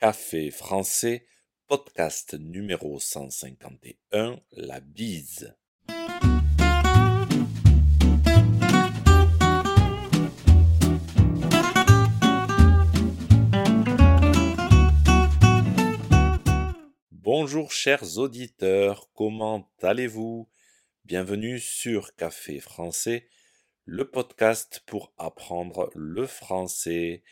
Café 0.00 0.50
français, 0.50 1.26
podcast 1.66 2.32
numéro 2.32 2.98
151, 2.98 4.40
la 4.52 4.80
bise. 4.80 5.54
Bonjour 17.12 17.70
chers 17.70 18.16
auditeurs, 18.16 19.10
comment 19.12 19.70
allez-vous? 19.82 20.48
Bienvenue 21.04 21.58
sur 21.58 22.14
Café 22.14 22.58
français, 22.58 23.28
le 23.84 24.08
podcast 24.10 24.82
pour 24.86 25.12
apprendre 25.18 25.90
le 25.94 26.26
français. 26.26 27.22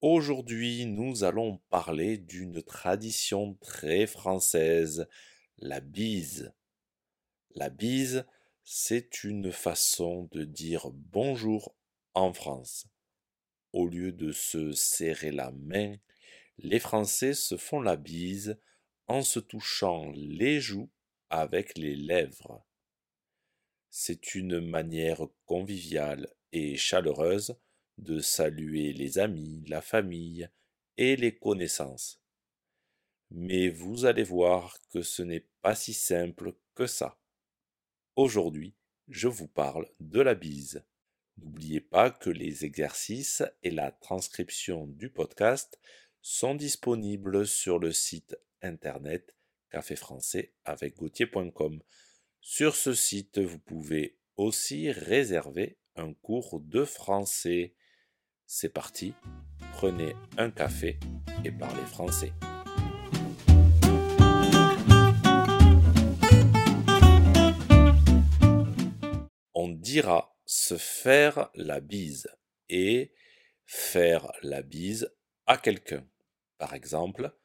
Aujourd'hui, 0.00 0.86
nous 0.86 1.24
allons 1.24 1.56
parler 1.70 2.18
d'une 2.18 2.62
tradition 2.62 3.54
très 3.54 4.06
française, 4.06 5.08
la 5.56 5.80
bise. 5.80 6.54
La 7.56 7.68
bise, 7.68 8.24
c'est 8.62 9.24
une 9.24 9.50
façon 9.50 10.28
de 10.30 10.44
dire 10.44 10.92
bonjour 10.92 11.74
en 12.14 12.32
France. 12.32 12.86
Au 13.72 13.88
lieu 13.88 14.12
de 14.12 14.30
se 14.30 14.70
serrer 14.70 15.32
la 15.32 15.50
main, 15.50 15.96
les 16.58 16.78
Français 16.78 17.34
se 17.34 17.56
font 17.56 17.80
la 17.80 17.96
bise 17.96 18.56
en 19.08 19.22
se 19.22 19.40
touchant 19.40 20.12
les 20.14 20.60
joues 20.60 20.90
avec 21.28 21.76
les 21.76 21.96
lèvres. 21.96 22.64
C'est 23.90 24.36
une 24.36 24.60
manière 24.60 25.26
conviviale 25.44 26.32
et 26.52 26.76
chaleureuse 26.76 27.58
de 27.98 28.20
saluer 28.20 28.92
les 28.92 29.18
amis, 29.18 29.64
la 29.68 29.80
famille 29.80 30.48
et 30.96 31.16
les 31.16 31.36
connaissances. 31.36 32.22
Mais 33.30 33.68
vous 33.68 34.06
allez 34.06 34.22
voir 34.22 34.78
que 34.90 35.02
ce 35.02 35.22
n'est 35.22 35.46
pas 35.60 35.74
si 35.74 35.92
simple 35.92 36.54
que 36.74 36.86
ça. 36.86 37.20
Aujourd'hui, 38.16 38.74
je 39.08 39.28
vous 39.28 39.48
parle 39.48 39.88
de 40.00 40.20
la 40.20 40.34
bise. 40.34 40.84
N'oubliez 41.36 41.80
pas 41.80 42.10
que 42.10 42.30
les 42.30 42.64
exercices 42.64 43.42
et 43.62 43.70
la 43.70 43.92
transcription 43.92 44.86
du 44.86 45.10
podcast 45.10 45.78
sont 46.20 46.54
disponibles 46.54 47.46
sur 47.46 47.78
le 47.78 47.92
site 47.92 48.36
internet 48.62 49.36
café 49.70 49.96
français 49.96 50.54
avec 50.64 50.96
gauthier.com. 50.96 51.82
Sur 52.40 52.74
ce 52.74 52.94
site, 52.94 53.38
vous 53.38 53.58
pouvez 53.58 54.18
aussi 54.36 54.90
réserver 54.90 55.78
un 55.96 56.14
cours 56.14 56.60
de 56.60 56.84
français. 56.84 57.74
C'est 58.50 58.70
parti, 58.70 59.12
prenez 59.72 60.16
un 60.38 60.50
café 60.50 60.98
et 61.44 61.52
parlez 61.52 61.84
français. 61.84 62.32
On 69.52 69.68
dira 69.68 70.34
se 70.46 70.78
faire 70.78 71.50
la 71.56 71.80
bise 71.80 72.26
et 72.70 73.12
faire 73.66 74.32
la 74.42 74.62
bise 74.62 75.14
à 75.44 75.58
quelqu'un. 75.58 76.08
Par 76.56 76.72
exemple, 76.72 77.36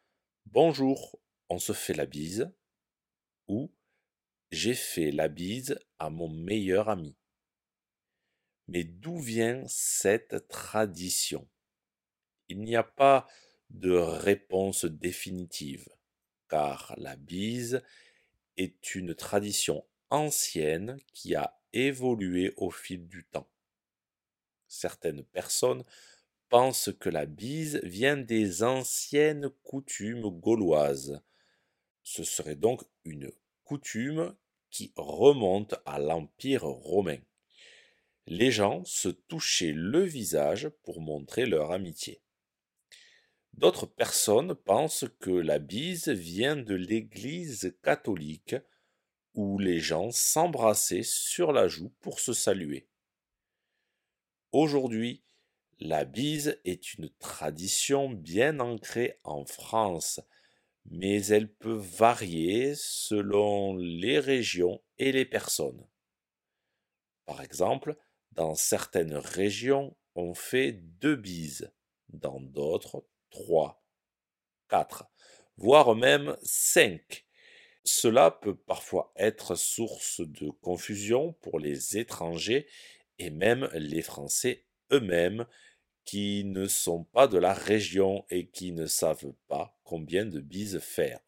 bonjour, 0.46 1.20
on 1.50 1.60
se 1.60 1.74
fait 1.74 1.94
la 1.94 2.06
bise 2.06 2.50
ou 3.50 3.76
j'ai 4.52 4.74
fait 4.74 5.12
la 5.12 5.28
bise 5.28 5.78
à 6.00 6.10
mon 6.10 6.30
meilleur 6.30 6.88
ami. 6.88 7.18
Mais 8.68 8.84
d'où 8.84 9.18
vient 9.18 9.64
cette 9.68 10.48
tradition? 10.48 11.48
Il 12.50 12.62
n'y 12.62 12.76
a 12.76 12.84
pas 12.84 13.28
de 13.70 13.92
réponse 13.92 14.86
définitive, 14.86 15.90
car 16.50 16.94
la 16.98 17.16
bise 17.16 17.82
est 18.58 18.96
une 18.96 19.16
tradition 19.16 19.86
ancienne 20.10 20.98
qui 21.14 21.36
a 21.36 21.60
évolué 21.74 22.54
au 22.58 22.70
fil 22.70 23.08
du 23.08 23.26
temps. 23.26 23.50
Certaines 24.68 25.24
personnes 25.24 25.84
pensent 26.50 26.92
que 27.00 27.10
la 27.10 27.26
bise 27.26 27.80
vient 27.84 28.18
des 28.18 28.64
anciennes 28.64 29.50
coutumes 29.64 30.30
gauloises. 30.30 31.22
Ce 32.04 32.24
serait 32.24 32.56
donc 32.56 32.84
une 33.06 33.32
coutume 33.64 34.36
qui 34.70 34.94
remonte 34.96 35.76
à 35.86 36.00
l'Empire 36.00 36.64
romain 36.64 37.20
les 38.28 38.52
gens 38.52 38.84
se 38.86 39.10
touchaient 39.10 39.74
le 39.74 40.04
visage 40.04 40.70
pour 40.84 41.02
montrer 41.02 41.46
leur 41.46 41.72
amitié. 41.72 42.22
D'autres 43.54 43.86
personnes 43.86 44.56
pensent 44.56 45.06
que 45.20 45.30
la 45.30 45.60
bise 45.60 46.10
vient 46.10 46.56
de 46.56 46.74
l'Église 46.74 47.78
catholique, 47.84 48.56
où 49.36 49.60
les 49.60 49.80
gens 49.80 50.12
s'embrassaient 50.12 51.04
sur 51.04 51.52
la 51.52 51.68
joue 51.68 51.90
pour 52.02 52.20
se 52.20 52.34
saluer. 52.34 52.88
Aujourd'hui, 54.52 55.24
la 55.80 56.06
bise 56.06 56.60
est 56.66 56.94
une 56.94 57.10
tradition 57.10 58.10
bien 58.10 58.60
ancrée 58.60 59.20
en 59.24 59.46
France, 59.46 60.22
mais 60.86 61.26
elle 61.26 61.52
peut 61.52 61.74
varier 61.78 62.74
selon 62.76 63.76
les 63.76 64.20
régions 64.20 64.82
et 64.98 65.12
les 65.12 65.26
personnes. 65.26 65.86
Par 67.26 67.42
exemple, 67.42 67.98
dans 68.36 68.56
certaines 68.56 69.16
régions, 69.16 69.96
on 70.16 70.34
fait 70.34 70.72
deux 70.72 71.16
bises, 71.16 71.72
dans 72.10 72.40
d'autres 72.40 73.06
trois, 73.30 73.84
quatre, 74.70 75.06
voire 75.58 75.96
même 75.96 76.36
cinq. 76.44 77.26
Cela 77.84 78.32
peut 78.32 78.56
parfois 78.56 79.12
être 79.16 79.56
source 79.56 80.22
de 80.22 80.50
confusion 80.50 81.34
pour 81.42 81.60
les 81.60 81.98
étrangers 81.98 82.68
et 83.20 83.30
même 83.30 83.70
les 83.74 84.02
Français 84.02 84.66
eux-mêmes 84.92 85.46
qui 86.06 86.44
ne 86.46 86.68
sont 86.68 87.04
pas 87.04 87.28
de 87.28 87.38
la 87.38 87.54
région 87.54 88.26
et 88.30 88.48
qui 88.48 88.72
ne 88.72 88.86
savent 88.86 89.34
pas 89.48 89.78
combien 89.84 90.26
de 90.26 90.40
bises 90.40 90.80
faire. 90.80 91.20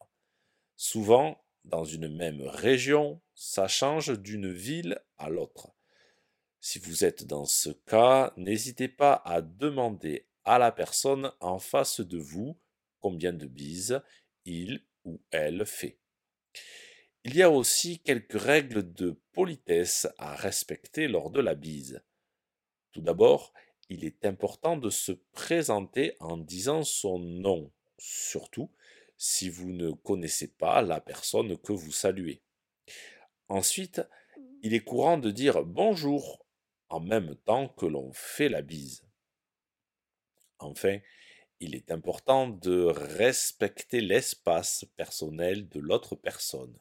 Souvent, 0.76 1.42
dans 1.64 1.84
une 1.84 2.08
même 2.08 2.42
région, 2.42 3.20
ça 3.34 3.68
change 3.68 4.18
d'une 4.18 4.52
ville 4.52 5.00
à 5.18 5.28
l'autre. 5.28 5.72
Si 6.68 6.80
vous 6.80 7.04
êtes 7.04 7.22
dans 7.22 7.44
ce 7.44 7.70
cas, 7.70 8.32
n'hésitez 8.36 8.88
pas 8.88 9.22
à 9.24 9.40
demander 9.40 10.26
à 10.44 10.58
la 10.58 10.72
personne 10.72 11.30
en 11.38 11.60
face 11.60 12.00
de 12.00 12.18
vous 12.18 12.58
combien 12.98 13.32
de 13.32 13.46
bises 13.46 14.02
il 14.44 14.84
ou 15.04 15.20
elle 15.30 15.64
fait. 15.64 16.00
Il 17.22 17.36
y 17.36 17.42
a 17.44 17.52
aussi 17.52 18.00
quelques 18.00 18.40
règles 18.40 18.92
de 18.92 19.16
politesse 19.30 20.08
à 20.18 20.34
respecter 20.34 21.06
lors 21.06 21.30
de 21.30 21.40
la 21.40 21.54
bise. 21.54 22.02
Tout 22.90 23.00
d'abord, 23.00 23.52
il 23.88 24.04
est 24.04 24.26
important 24.26 24.76
de 24.76 24.90
se 24.90 25.12
présenter 25.12 26.16
en 26.18 26.36
disant 26.36 26.82
son 26.82 27.20
nom, 27.20 27.70
surtout 27.96 28.72
si 29.16 29.50
vous 29.50 29.70
ne 29.70 29.92
connaissez 29.92 30.48
pas 30.48 30.82
la 30.82 31.00
personne 31.00 31.56
que 31.58 31.72
vous 31.72 31.92
saluez. 31.92 32.42
Ensuite, 33.46 34.02
il 34.64 34.74
est 34.74 34.82
courant 34.82 35.16
de 35.16 35.30
dire 35.30 35.62
bonjour 35.62 36.42
en 36.88 37.00
même 37.00 37.36
temps 37.36 37.68
que 37.68 37.86
l'on 37.86 38.12
fait 38.12 38.48
la 38.48 38.62
bise. 38.62 39.02
Enfin, 40.58 40.98
il 41.60 41.74
est 41.74 41.90
important 41.90 42.48
de 42.48 42.82
respecter 42.84 44.00
l'espace 44.00 44.84
personnel 44.96 45.68
de 45.68 45.80
l'autre 45.80 46.14
personne. 46.14 46.78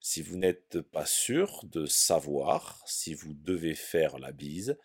Si 0.00 0.22
vous 0.22 0.36
n'êtes 0.36 0.80
pas 0.80 1.06
sûr 1.06 1.64
de 1.64 1.86
savoir 1.86 2.82
si 2.86 3.14
vous 3.14 3.34
devez 3.34 3.74
faire 3.74 4.18
la 4.18 4.32
bise, 4.32 4.78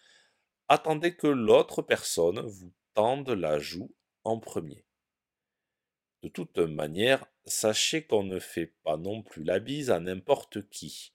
attendez 0.68 1.16
que 1.16 1.28
l'autre 1.28 1.82
personne 1.82 2.40
vous 2.40 2.74
tende 2.94 3.30
la 3.30 3.60
joue 3.60 3.94
en 4.24 4.40
premier. 4.40 4.86
De 6.24 6.30
toute 6.30 6.58
manière, 6.58 7.26
sachez 7.46 8.06
qu'on 8.06 8.24
ne 8.24 8.40
fait 8.40 8.74
pas 8.84 8.98
non 8.98 9.22
plus 9.22 9.44
la 9.44 9.60
bise 9.60 9.92
à 9.92 10.00
n'importe 10.00 10.70
qui. 10.70 11.14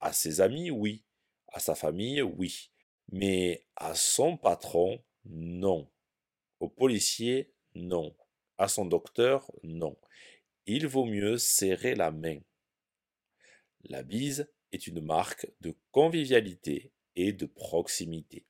À 0.00 0.12
ses 0.12 0.40
amis, 0.40 0.70
oui, 0.70 1.04
à 1.52 1.60
sa 1.60 1.74
famille, 1.74 2.22
oui. 2.22 2.70
Mais 3.10 3.66
à 3.76 3.94
son 3.94 4.36
patron, 4.36 5.02
non. 5.24 5.90
Au 6.60 6.68
policier, 6.68 7.52
non. 7.74 8.14
À 8.58 8.68
son 8.68 8.84
docteur, 8.84 9.50
non. 9.62 9.96
Il 10.66 10.86
vaut 10.86 11.04
mieux 11.04 11.38
serrer 11.38 11.94
la 11.94 12.10
main. 12.10 12.38
La 13.84 14.02
bise 14.02 14.48
est 14.70 14.86
une 14.86 15.00
marque 15.00 15.46
de 15.60 15.74
convivialité 15.90 16.92
et 17.16 17.32
de 17.32 17.46
proximité. 17.46 18.46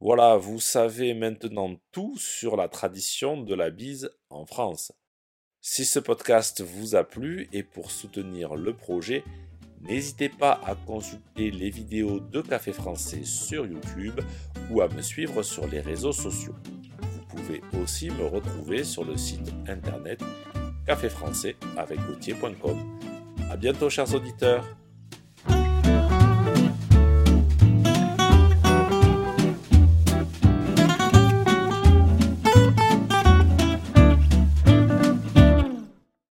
Voilà, 0.00 0.36
vous 0.36 0.60
savez 0.60 1.12
maintenant 1.12 1.74
tout 1.90 2.16
sur 2.18 2.56
la 2.56 2.68
tradition 2.68 3.42
de 3.42 3.54
la 3.54 3.70
bise 3.70 4.10
en 4.30 4.46
France. 4.46 4.92
Si 5.60 5.84
ce 5.84 5.98
podcast 5.98 6.60
vous 6.60 6.94
a 6.94 7.02
plu 7.02 7.48
et 7.52 7.64
pour 7.64 7.90
soutenir 7.90 8.54
le 8.54 8.76
projet, 8.76 9.24
N'hésitez 9.82 10.28
pas 10.28 10.60
à 10.66 10.74
consulter 10.74 11.50
les 11.50 11.70
vidéos 11.70 12.20
de 12.20 12.40
Café 12.40 12.72
Français 12.72 13.24
sur 13.24 13.66
YouTube 13.66 14.20
ou 14.70 14.80
à 14.80 14.88
me 14.88 15.02
suivre 15.02 15.42
sur 15.42 15.66
les 15.66 15.80
réseaux 15.80 16.12
sociaux. 16.12 16.54
Vous 17.00 17.36
pouvez 17.36 17.62
aussi 17.80 18.10
me 18.10 18.24
retrouver 18.26 18.84
sur 18.84 19.04
le 19.04 19.16
site 19.16 19.52
internet 19.66 20.22
caféfrançais 20.86 21.56
avec 21.76 21.98
A 23.50 23.56
bientôt 23.56 23.90
chers 23.90 24.14
auditeurs 24.14 24.64